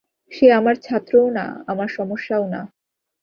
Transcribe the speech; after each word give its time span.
সে 0.31 0.45
আমার 0.51 0.75
ছাত্রও 0.75 1.27
না, 1.29 1.45
আমার 1.67 1.87
সমস্যা 1.87 2.35
ও 2.39 2.45
না। 2.47 2.61